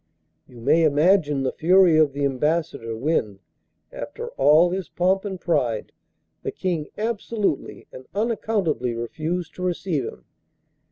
[0.47, 3.37] You may imagine the fury of the Ambassador when,
[3.91, 5.91] after all his pomp and pride,
[6.41, 10.25] the King absolutely and unaccountably refused to receive him.